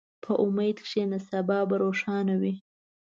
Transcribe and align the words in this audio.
په 0.23 0.31
امید 0.45 0.77
کښېنه، 0.85 1.19
سبا 1.29 1.59
به 1.69 1.75
روښانه 1.83 2.35
وي. 2.41 2.53